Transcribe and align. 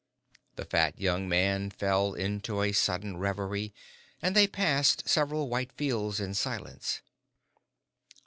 The 0.55 0.65
fat 0.65 0.99
young 0.99 1.29
man 1.29 1.69
fell 1.69 2.15
into 2.15 2.63
a 2.63 2.71
sudden 2.71 3.17
reverie, 3.17 3.71
and 4.19 4.35
they 4.35 4.47
passed 4.47 5.07
several 5.07 5.47
white 5.47 5.71
fields 5.73 6.19
in 6.19 6.33
silence. 6.33 7.03